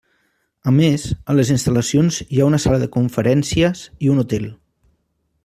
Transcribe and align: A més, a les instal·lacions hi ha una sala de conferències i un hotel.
A 0.69 0.71
més, 0.77 1.03
a 1.33 1.35
les 1.39 1.51
instal·lacions 1.55 2.17
hi 2.23 2.41
ha 2.41 2.47
una 2.47 2.61
sala 2.65 2.81
de 2.85 2.89
conferències 2.97 3.85
i 4.07 4.11
un 4.15 4.25
hotel. 4.25 4.51